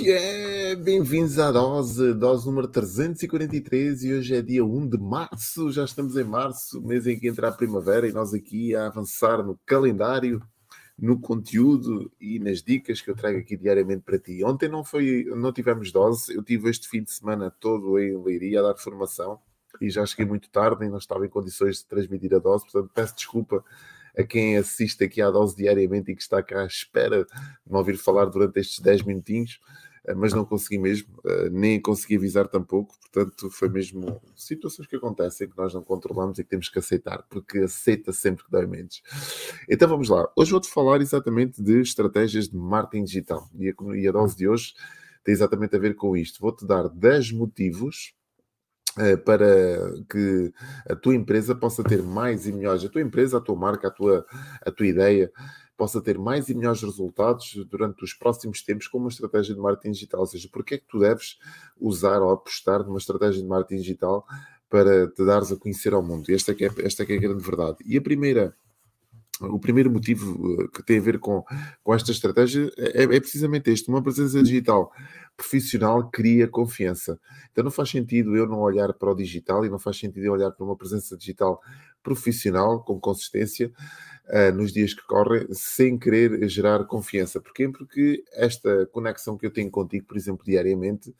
[0.00, 0.74] que é?
[0.76, 6.16] Bem-vindos à dose, dose número 343 e hoje é dia 1 de março, já estamos
[6.16, 10.40] em março, mês em que entra a primavera e nós aqui a avançar no calendário,
[10.98, 14.42] no conteúdo e nas dicas que eu trago aqui diariamente para ti.
[14.42, 18.60] Ontem não foi, não tivemos dose, eu tive este fim de semana todo em Leiria
[18.60, 19.38] a dar formação
[19.82, 22.90] e já cheguei muito tarde e não estava em condições de transmitir a dose, portanto
[22.94, 23.62] peço desculpa
[24.16, 27.76] a quem assiste aqui à dose diariamente e que está cá à espera de me
[27.76, 29.60] ouvir falar durante estes 10 minutinhos,
[30.14, 35.48] mas não consegui mesmo, eh, nem consegui avisar tampouco, portanto foi mesmo situações que acontecem
[35.48, 39.02] que nós não controlamos e que temos que aceitar, porque aceita sempre que dói menos.
[39.68, 44.36] Então vamos lá, hoje vou-te falar exatamente de estratégias de marketing digital e a, dose
[44.36, 44.74] de hoje
[45.24, 46.40] tem exatamente a ver com isto.
[46.40, 48.14] Vou-te dar 10 motivos
[48.98, 50.52] eh, para que
[50.88, 53.90] a tua empresa possa ter mais e melhores, a tua empresa, a tua marca, a
[53.90, 54.26] tua,
[54.64, 55.30] a tua ideia,
[55.80, 59.92] possa ter mais e melhores resultados durante os próximos tempos com uma estratégia de marketing
[59.92, 60.20] digital.
[60.20, 61.38] Ou seja, porque é que tu deves
[61.80, 64.26] usar ou apostar numa estratégia de marketing digital
[64.68, 66.28] para te dares a conhecer ao mundo?
[66.28, 67.78] Esta é, que é, esta é, que é a grande verdade.
[67.86, 68.54] E a primeira
[69.40, 71.42] o primeiro motivo eh, que tem a ver com,
[71.82, 74.92] com esta estratégia é, é, precisamente este: uma presença digital
[75.34, 77.18] profissional cria confiança.
[77.50, 80.32] Então não faz sentido eu não olhar para o digital e não faz sentido eu
[80.34, 81.58] olhar para uma presença digital
[82.02, 83.72] profissional com consistência
[84.30, 87.40] uh, nos dias que correm sem querer gerar confiança.
[87.40, 87.68] Porquê?
[87.68, 91.14] Porque esta conexão que eu tenho contigo, por exemplo, diariamente,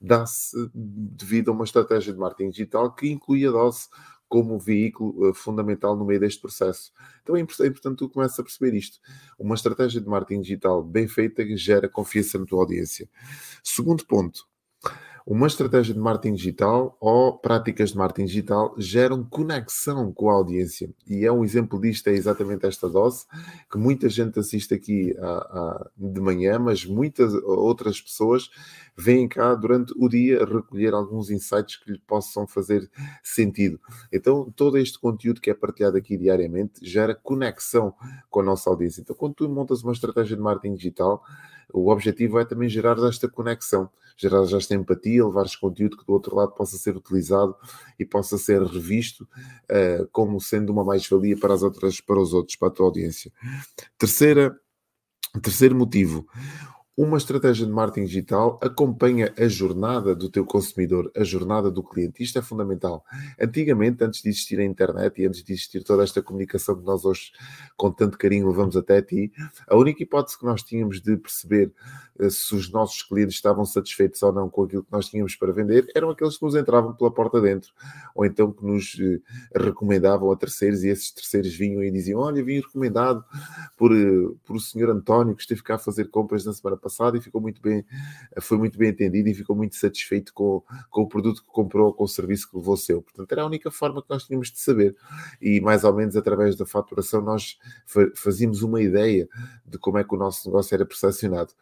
[0.00, 3.88] dá-se devido a uma estratégia de marketing digital que inclui a dose
[4.28, 6.90] como veículo uh, fundamental no meio deste processo.
[7.22, 8.98] Então é importante, é tu começas a perceber isto.
[9.38, 13.08] Uma estratégia de marketing digital bem feita gera confiança na tua audiência.
[13.62, 14.46] Segundo ponto,
[15.26, 20.92] uma estratégia de marketing digital ou práticas de marketing digital geram conexão com a audiência.
[21.06, 23.24] E é um exemplo disto, é exatamente esta dose,
[23.70, 28.50] que muita gente assiste aqui a, a, de manhã, mas muitas outras pessoas
[28.96, 32.90] vêm cá durante o dia recolher alguns insights que lhe possam fazer
[33.22, 33.80] sentido.
[34.12, 37.94] Então, todo este conteúdo que é partilhado aqui diariamente gera conexão
[38.28, 39.00] com a nossa audiência.
[39.00, 41.22] Então, quando tu montas uma estratégia de marketing digital,
[41.72, 46.12] o objetivo é também gerar esta conexão, gerar esta empatia, levar este conteúdo que do
[46.12, 47.56] outro lado possa ser utilizado
[47.98, 52.56] e possa ser revisto uh, como sendo uma mais-valia para as outras, para os outros,
[52.56, 53.32] para a tua audiência.
[53.98, 54.54] Terceira,
[55.40, 56.26] terceiro motivo,
[56.96, 62.22] uma estratégia de marketing digital acompanha a jornada do teu consumidor, a jornada do cliente.
[62.22, 63.02] Isto é fundamental.
[63.40, 67.04] Antigamente, antes de existir a internet e antes de existir toda esta comunicação que nós
[67.04, 67.32] hoje,
[67.76, 69.32] com tanto carinho, levamos até ti,
[69.66, 71.72] a única hipótese que nós tínhamos de perceber
[72.30, 75.86] se os nossos clientes estavam satisfeitos ou não com aquilo que nós tínhamos para vender
[75.94, 77.72] eram aqueles que nos entravam pela porta dentro,
[78.14, 79.22] ou então que nos uh,
[79.54, 83.24] recomendavam a terceiros e esses terceiros vinham e diziam: Olha, vim recomendado
[83.76, 87.16] por, uh, por o senhor António que esteve cá a fazer compras na semana passado
[87.16, 87.84] e ficou muito bem,
[88.40, 92.04] foi muito bem atendido e ficou muito satisfeito com, com o produto que comprou, com
[92.04, 93.02] o serviço que levou seu.
[93.02, 94.96] Portanto, era a única forma que nós tínhamos de saber.
[95.40, 97.58] E mais ou menos através da faturação nós
[98.14, 99.28] fazíamos uma ideia
[99.66, 101.52] de como é que o nosso negócio era percepcionado.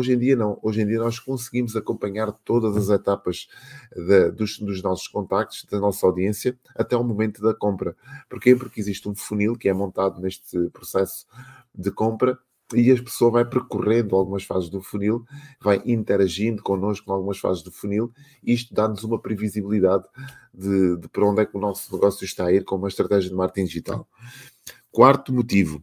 [0.00, 3.48] Hoje em dia não, hoje em dia nós conseguimos acompanhar todas as etapas
[3.94, 7.94] de, dos, dos nossos contactos, da nossa audiência, até o momento da compra.
[8.26, 8.56] Porquê?
[8.56, 11.26] Porque existe um funil que é montado neste processo
[11.74, 12.38] de compra
[12.74, 15.22] e a pessoa vai percorrendo algumas fases do funil,
[15.60, 18.10] vai interagindo connosco em algumas fases do funil,
[18.42, 20.04] e isto dá-nos uma previsibilidade
[20.54, 23.28] de, de para onde é que o nosso negócio está a ir com uma estratégia
[23.28, 24.08] de marketing digital.
[24.90, 25.82] Quarto motivo,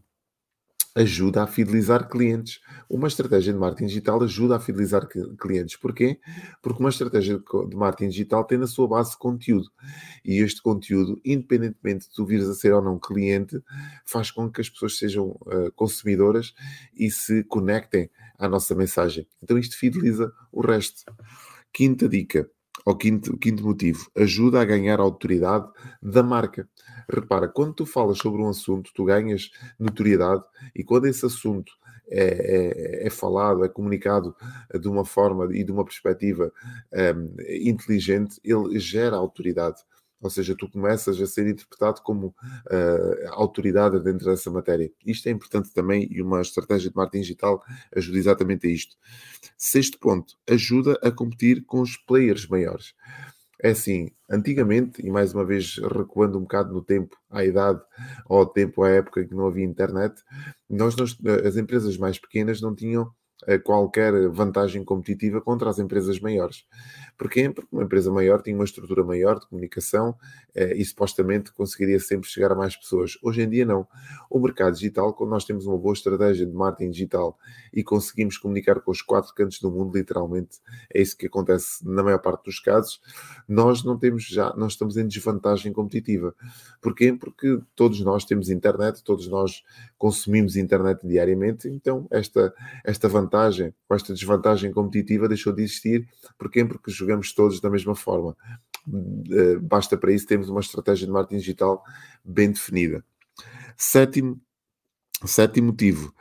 [0.97, 2.59] ajuda a fidelizar clientes.
[2.89, 5.07] Uma estratégia de marketing digital ajuda a fidelizar
[5.39, 5.75] clientes.
[5.75, 6.19] Porquê?
[6.61, 7.37] Porque uma estratégia
[7.69, 9.69] de marketing digital tem na sua base conteúdo.
[10.25, 13.61] E este conteúdo, independentemente de tu vires a ser ou não cliente,
[14.05, 16.53] faz com que as pessoas sejam uh, consumidoras
[16.95, 19.27] e se conectem à nossa mensagem.
[19.41, 21.03] Então isto fideliza o resto.
[21.71, 22.49] Quinta dica
[22.97, 25.67] quinto, quinto motivo, ajuda a ganhar a autoridade
[26.01, 26.67] da marca.
[27.09, 30.43] Repara, quando tu falas sobre um assunto, tu ganhas notoriedade
[30.75, 31.71] e quando esse assunto
[32.09, 34.35] é, é, é falado, é comunicado
[34.79, 36.51] de uma forma e de uma perspectiva
[36.93, 39.81] um, inteligente, ele gera autoridade.
[40.21, 44.91] Ou seja, tu começas a ser interpretado como uh, autoridade dentro dessa matéria.
[45.05, 47.63] Isto é importante também e uma estratégia de marketing digital
[47.95, 48.95] ajuda exatamente a isto.
[49.57, 52.93] Sexto ponto, ajuda a competir com os players maiores.
[53.61, 57.81] É assim, antigamente, e mais uma vez recuando um bocado no tempo, à idade,
[58.27, 60.21] ao tempo, à época em que não havia internet,
[60.69, 63.11] nós, nós as empresas mais pequenas não tinham
[63.63, 66.65] qualquer vantagem competitiva contra as empresas maiores.
[67.17, 67.49] Porquê?
[67.49, 70.15] Porque uma empresa maior tinha uma estrutura maior de comunicação
[70.55, 73.17] eh, e supostamente conseguiria sempre chegar a mais pessoas.
[73.21, 73.87] Hoje em dia não.
[74.29, 77.37] O mercado digital, quando nós temos uma boa estratégia de marketing digital
[77.71, 80.59] e conseguimos comunicar com os quatro cantos do mundo, literalmente,
[80.93, 82.99] é isso que acontece na maior parte dos casos,
[83.47, 86.35] nós não temos já, nós estamos em desvantagem competitiva.
[86.81, 87.13] Porquê?
[87.13, 89.63] Porque todos nós temos internet, todos nós
[89.97, 92.53] consumimos internet diariamente, então esta,
[92.83, 93.26] esta vantagem
[93.89, 96.07] ou esta desvantagem competitiva deixou de existir.
[96.37, 96.63] Porquê?
[96.63, 98.35] Porque jogamos todos da mesma forma.
[99.31, 101.83] Eh, basta para isso termos uma estratégia de marketing digital
[102.23, 103.03] bem definida.
[103.75, 104.39] Sétimo,
[105.25, 106.13] sétimo motivo,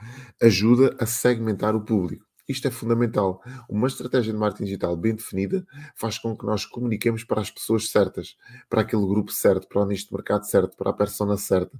[0.42, 2.25] ajuda a segmentar o público.
[2.48, 3.42] Isto é fundamental.
[3.68, 5.66] Uma estratégia de marketing digital bem definida
[5.96, 8.36] faz com que nós comuniquemos para as pessoas certas,
[8.68, 11.78] para aquele grupo certo, para o nicho de mercado certo, para a persona certa.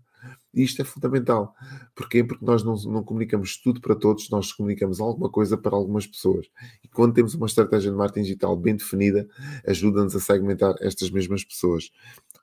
[0.52, 1.54] E isto é fundamental.
[1.94, 2.24] Porquê?
[2.24, 6.46] Porque nós não, não comunicamos tudo para todos, nós comunicamos alguma coisa para algumas pessoas.
[6.82, 9.28] E quando temos uma estratégia de marketing digital bem definida,
[9.66, 11.90] ajuda-nos a segmentar estas mesmas pessoas.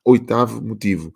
[0.05, 1.13] Oitavo motivo,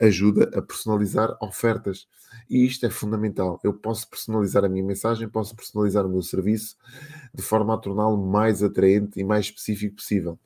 [0.00, 2.06] ajuda a personalizar ofertas.
[2.48, 3.58] E isto é fundamental.
[3.64, 6.76] Eu posso personalizar a minha mensagem, posso personalizar o meu serviço
[7.34, 10.38] de forma a torná-lo mais atraente e mais específico possível.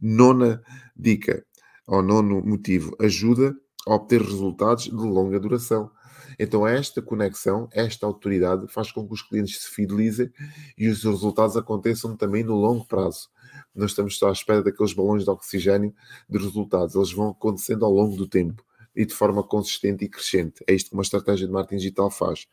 [0.00, 0.62] Nona
[0.94, 1.44] dica,
[1.86, 3.54] ou nono motivo, ajuda
[3.86, 5.90] a obter resultados de longa duração.
[6.38, 10.30] Então, esta conexão, esta autoridade faz com que os clientes se fidelizem
[10.76, 13.28] e os resultados aconteçam também no longo prazo
[13.74, 15.94] nós estamos só à espera daqueles balões de oxigênio
[16.28, 16.94] de resultados.
[16.94, 18.64] Eles vão acontecendo ao longo do tempo
[18.94, 20.62] e de forma consistente e crescente.
[20.66, 22.46] É isto que uma estratégia de marketing digital faz.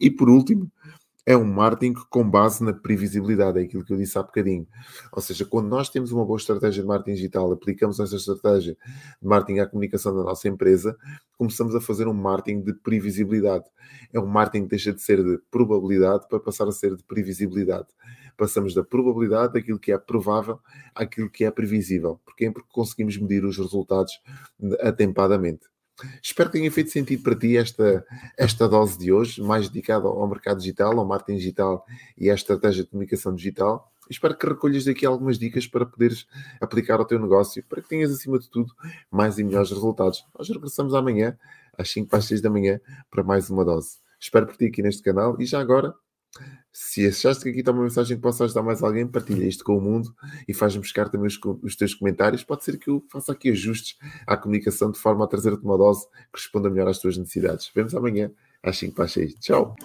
[0.00, 0.70] E por último,
[1.26, 4.66] é um marketing com base na previsibilidade, é aquilo que eu disse há bocadinho.
[5.12, 8.76] Ou seja, quando nós temos uma boa estratégia de marketing digital, aplicamos essa estratégia
[9.20, 10.96] de marketing à comunicação da nossa empresa,
[11.38, 13.64] começamos a fazer um marketing de previsibilidade.
[14.12, 17.88] É um marketing que deixa de ser de probabilidade para passar a ser de previsibilidade
[18.36, 20.58] passamos da probabilidade daquilo que é provável
[20.94, 22.20] àquilo que é previsível.
[22.24, 22.50] Porquê?
[22.50, 24.20] Porque conseguimos medir os resultados
[24.80, 25.66] atempadamente.
[26.22, 28.04] Espero que tenha feito sentido para ti esta,
[28.36, 31.84] esta dose de hoje, mais dedicada ao mercado digital, ao marketing digital
[32.18, 33.92] e à estratégia de comunicação digital.
[34.10, 36.26] Espero que recolhas daqui algumas dicas para poderes
[36.60, 38.72] aplicar ao teu negócio, para que tenhas, acima de tudo,
[39.10, 40.24] mais e melhores resultados.
[40.36, 41.38] Nós regressamos amanhã,
[41.78, 42.80] às 5 para as 6 da manhã,
[43.10, 43.98] para mais uma dose.
[44.20, 45.94] Espero por ti aqui neste canal e já agora
[46.72, 49.76] se achaste que aqui está uma mensagem que possa ajudar mais alguém, partilha isto com
[49.76, 50.12] o mundo
[50.48, 52.42] e faz-me chegar também os, os, teus comentários.
[52.42, 53.96] Pode ser que eu faça aqui ajustes
[54.26, 57.70] à comunicação de forma a trazer-te uma dose que responda melhor às tuas necessidades.
[57.74, 58.30] Vemos amanhã
[58.62, 59.34] às 5 para as 6.
[59.34, 59.76] Tchau!